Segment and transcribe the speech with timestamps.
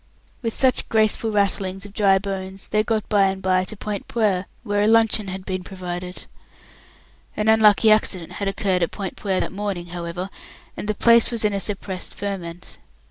[0.41, 4.47] With such graceful rattlings of dry bones, they got by and by to Point Puer,
[4.63, 6.25] where a luncheon had been provided.
[7.37, 10.31] An unlucky accident had occurred at Point Puer that morning, however,
[10.75, 12.79] and the place was in a suppressed ferment.